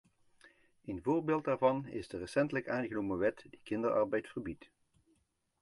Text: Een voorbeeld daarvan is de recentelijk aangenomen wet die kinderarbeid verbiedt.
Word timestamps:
Een 0.85 1.01
voorbeeld 1.03 1.43
daarvan 1.43 1.87
is 1.87 2.07
de 2.07 2.17
recentelijk 2.17 2.67
aangenomen 2.69 3.17
wet 3.17 3.45
die 3.49 3.59
kinderarbeid 3.63 4.27
verbiedt. 4.27 4.69